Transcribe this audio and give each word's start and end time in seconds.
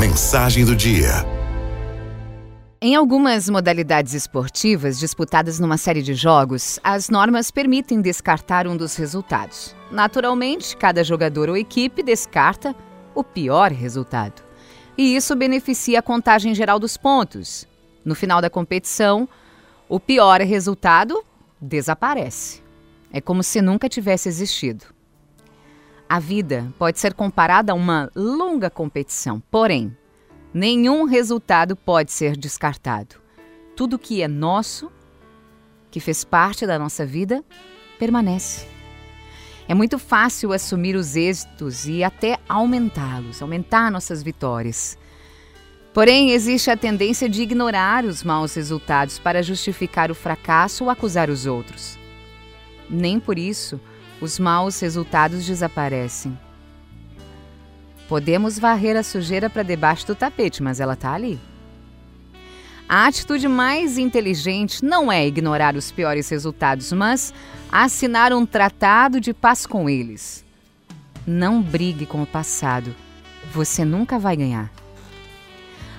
Mensagem 0.00 0.64
do 0.64 0.74
dia. 0.74 1.10
Em 2.80 2.94
algumas 2.94 3.50
modalidades 3.50 4.14
esportivas 4.14 4.98
disputadas 4.98 5.60
numa 5.60 5.76
série 5.76 6.00
de 6.00 6.14
jogos, 6.14 6.80
as 6.82 7.10
normas 7.10 7.50
permitem 7.50 8.00
descartar 8.00 8.66
um 8.66 8.78
dos 8.78 8.96
resultados. 8.96 9.76
Naturalmente, 9.90 10.74
cada 10.74 11.04
jogador 11.04 11.50
ou 11.50 11.56
equipe 11.56 12.02
descarta 12.02 12.74
o 13.14 13.22
pior 13.22 13.70
resultado. 13.72 14.42
E 14.96 15.14
isso 15.14 15.36
beneficia 15.36 15.98
a 15.98 16.02
contagem 16.02 16.54
geral 16.54 16.78
dos 16.78 16.96
pontos. 16.96 17.68
No 18.02 18.14
final 18.14 18.40
da 18.40 18.48
competição, 18.48 19.28
o 19.86 20.00
pior 20.00 20.40
resultado 20.40 21.22
desaparece. 21.60 22.62
É 23.12 23.20
como 23.20 23.42
se 23.42 23.60
nunca 23.60 23.86
tivesse 23.86 24.30
existido. 24.30 24.86
A 26.10 26.18
vida 26.18 26.74
pode 26.76 26.98
ser 26.98 27.14
comparada 27.14 27.70
a 27.70 27.74
uma 27.76 28.10
longa 28.16 28.68
competição, 28.68 29.40
porém, 29.48 29.96
nenhum 30.52 31.04
resultado 31.04 31.76
pode 31.76 32.10
ser 32.10 32.36
descartado. 32.36 33.14
Tudo 33.76 33.96
que 33.96 34.20
é 34.20 34.26
nosso, 34.26 34.90
que 35.88 36.00
fez 36.00 36.24
parte 36.24 36.66
da 36.66 36.80
nossa 36.80 37.06
vida, 37.06 37.44
permanece. 37.96 38.66
É 39.68 39.72
muito 39.72 40.00
fácil 40.00 40.52
assumir 40.52 40.96
os 40.96 41.14
êxitos 41.14 41.86
e 41.86 42.02
até 42.02 42.40
aumentá-los, 42.48 43.40
aumentar 43.40 43.88
nossas 43.88 44.20
vitórias. 44.20 44.98
Porém, 45.94 46.32
existe 46.32 46.72
a 46.72 46.76
tendência 46.76 47.28
de 47.28 47.40
ignorar 47.40 48.04
os 48.04 48.24
maus 48.24 48.54
resultados 48.54 49.20
para 49.20 49.44
justificar 49.44 50.10
o 50.10 50.16
fracasso 50.16 50.82
ou 50.82 50.90
acusar 50.90 51.30
os 51.30 51.46
outros. 51.46 51.96
Nem 52.90 53.20
por 53.20 53.38
isso 53.38 53.80
os 54.20 54.38
maus 54.38 54.78
resultados 54.80 55.46
desaparecem. 55.46 56.38
Podemos 58.08 58.58
varrer 58.58 58.96
a 58.96 59.02
sujeira 59.02 59.48
para 59.48 59.62
debaixo 59.62 60.06
do 60.06 60.14
tapete, 60.14 60.62
mas 60.62 60.80
ela 60.80 60.94
está 60.94 61.12
ali. 61.12 61.38
A 62.88 63.06
atitude 63.06 63.46
mais 63.46 63.98
inteligente 63.98 64.84
não 64.84 65.12
é 65.12 65.24
ignorar 65.24 65.76
os 65.76 65.92
piores 65.92 66.28
resultados, 66.28 66.92
mas 66.92 67.32
assinar 67.70 68.32
um 68.32 68.44
tratado 68.44 69.20
de 69.20 69.32
paz 69.32 69.64
com 69.64 69.88
eles. 69.88 70.44
Não 71.24 71.62
brigue 71.62 72.04
com 72.04 72.20
o 72.20 72.26
passado. 72.26 72.92
Você 73.52 73.84
nunca 73.84 74.18
vai 74.18 74.36
ganhar. 74.36 74.72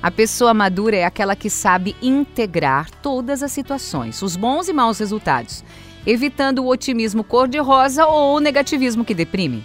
A 0.04 0.12
pessoa 0.12 0.54
madura 0.54 0.98
é 0.98 1.06
aquela 1.06 1.36
que 1.36 1.50
sabe 1.50 1.96
integrar 2.02 2.90
todas 3.02 3.42
as 3.42 3.54
situações, 3.54 4.22
os 4.22 4.36
bons 4.36 4.68
e 4.68 4.74
maus 4.74 5.00
resultados, 5.00 5.64
evitando 6.06 6.60
o 6.60 6.68
otimismo 6.68 7.24
cor-de-rosa 7.24 8.06
ou 8.06 8.38
o 8.38 8.40
negativismo 8.40 9.06
que 9.06 9.14
deprime. 9.14 9.64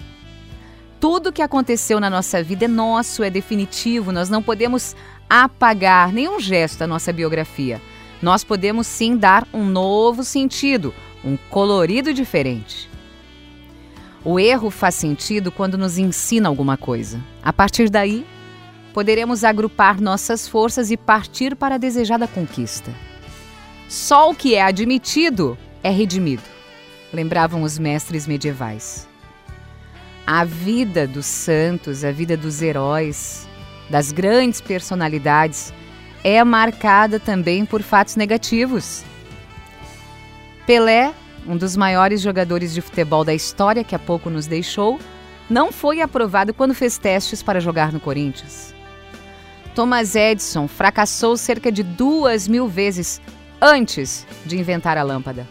Tudo 1.00 1.32
que 1.32 1.42
aconteceu 1.42 2.00
na 2.00 2.08
nossa 2.08 2.42
vida 2.42 2.64
é 2.64 2.68
nosso, 2.68 3.22
é 3.22 3.30
definitivo, 3.30 4.12
nós 4.12 4.28
não 4.28 4.42
podemos 4.42 4.96
apagar 5.28 6.12
nenhum 6.12 6.40
gesto 6.40 6.78
da 6.78 6.86
nossa 6.86 7.12
biografia. 7.12 7.80
Nós 8.22 8.42
podemos 8.42 8.86
sim 8.86 9.16
dar 9.16 9.46
um 9.52 9.64
novo 9.64 10.24
sentido, 10.24 10.94
um 11.24 11.36
colorido 11.50 12.14
diferente. 12.14 12.88
O 14.24 14.40
erro 14.40 14.70
faz 14.70 14.94
sentido 14.94 15.52
quando 15.52 15.78
nos 15.78 15.98
ensina 15.98 16.48
alguma 16.48 16.76
coisa. 16.76 17.20
A 17.42 17.52
partir 17.52 17.90
daí, 17.90 18.26
poderemos 18.92 19.44
agrupar 19.44 20.00
nossas 20.00 20.48
forças 20.48 20.90
e 20.90 20.96
partir 20.96 21.54
para 21.54 21.74
a 21.74 21.78
desejada 21.78 22.26
conquista. 22.26 22.92
Só 23.88 24.30
o 24.30 24.34
que 24.34 24.54
é 24.54 24.62
admitido 24.62 25.56
é 25.86 25.90
redimido, 25.90 26.42
lembravam 27.12 27.62
os 27.62 27.78
mestres 27.78 28.26
medievais. 28.26 29.08
A 30.26 30.44
vida 30.44 31.06
dos 31.06 31.26
santos, 31.26 32.02
a 32.02 32.10
vida 32.10 32.36
dos 32.36 32.60
heróis, 32.60 33.46
das 33.88 34.10
grandes 34.10 34.60
personalidades, 34.60 35.72
é 36.24 36.42
marcada 36.42 37.20
também 37.20 37.64
por 37.64 37.82
fatos 37.82 38.16
negativos. 38.16 39.04
Pelé, 40.66 41.14
um 41.46 41.56
dos 41.56 41.76
maiores 41.76 42.20
jogadores 42.20 42.74
de 42.74 42.80
futebol 42.80 43.22
da 43.22 43.32
história 43.32 43.84
que 43.84 43.94
há 43.94 43.98
pouco 44.00 44.28
nos 44.28 44.48
deixou, 44.48 44.98
não 45.48 45.70
foi 45.70 46.00
aprovado 46.00 46.52
quando 46.52 46.74
fez 46.74 46.98
testes 46.98 47.44
para 47.44 47.60
jogar 47.60 47.92
no 47.92 48.00
Corinthians. 48.00 48.74
Thomas 49.72 50.16
Edison 50.16 50.66
fracassou 50.66 51.36
cerca 51.36 51.70
de 51.70 51.84
duas 51.84 52.48
mil 52.48 52.66
vezes 52.66 53.20
antes 53.62 54.26
de 54.44 54.58
inventar 54.58 54.98
a 54.98 55.04
lâmpada. 55.04 55.46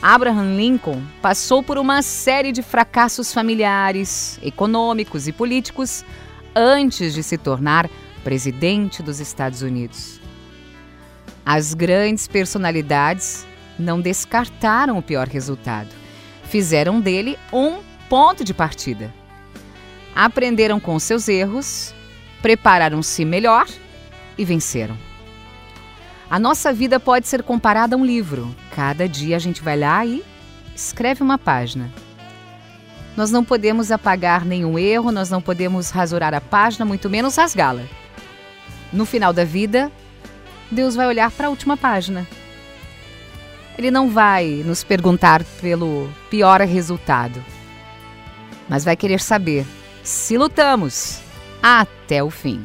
Abraham 0.00 0.56
Lincoln 0.56 1.02
passou 1.20 1.60
por 1.60 1.76
uma 1.76 2.02
série 2.02 2.52
de 2.52 2.62
fracassos 2.62 3.32
familiares, 3.32 4.38
econômicos 4.42 5.26
e 5.26 5.32
políticos 5.32 6.04
antes 6.54 7.12
de 7.12 7.22
se 7.22 7.36
tornar 7.36 7.90
presidente 8.22 9.02
dos 9.02 9.18
Estados 9.18 9.60
Unidos. 9.60 10.20
As 11.44 11.74
grandes 11.74 12.28
personalidades 12.28 13.44
não 13.76 14.00
descartaram 14.00 14.98
o 14.98 15.02
pior 15.02 15.26
resultado, 15.26 15.88
fizeram 16.44 17.00
dele 17.00 17.36
um 17.52 17.78
ponto 18.08 18.44
de 18.44 18.54
partida. 18.54 19.12
Aprenderam 20.14 20.78
com 20.78 20.98
seus 21.00 21.28
erros, 21.28 21.92
prepararam-se 22.40 23.24
melhor 23.24 23.66
e 24.36 24.44
venceram. 24.44 24.96
A 26.30 26.38
nossa 26.38 26.72
vida 26.72 27.00
pode 27.00 27.26
ser 27.26 27.42
comparada 27.42 27.96
a 27.96 27.98
um 27.98 28.04
livro. 28.04 28.54
Cada 28.78 29.08
dia 29.08 29.34
a 29.34 29.38
gente 29.40 29.60
vai 29.60 29.76
lá 29.76 30.06
e 30.06 30.24
escreve 30.72 31.20
uma 31.20 31.36
página. 31.36 31.90
Nós 33.16 33.28
não 33.28 33.42
podemos 33.42 33.90
apagar 33.90 34.44
nenhum 34.44 34.78
erro, 34.78 35.10
nós 35.10 35.28
não 35.28 35.42
podemos 35.42 35.90
rasurar 35.90 36.32
a 36.32 36.40
página, 36.40 36.84
muito 36.84 37.10
menos 37.10 37.34
rasgá-la. 37.34 37.82
No 38.92 39.04
final 39.04 39.32
da 39.32 39.42
vida, 39.42 39.90
Deus 40.70 40.94
vai 40.94 41.08
olhar 41.08 41.28
para 41.32 41.48
a 41.48 41.50
última 41.50 41.76
página. 41.76 42.24
Ele 43.76 43.90
não 43.90 44.10
vai 44.10 44.62
nos 44.64 44.84
perguntar 44.84 45.42
pelo 45.60 46.08
pior 46.30 46.60
resultado, 46.60 47.44
mas 48.68 48.84
vai 48.84 48.94
querer 48.94 49.18
saber 49.18 49.66
se 50.04 50.38
lutamos 50.38 51.18
até 51.60 52.22
o 52.22 52.30
fim. 52.30 52.62